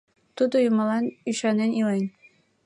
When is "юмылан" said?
0.69-1.05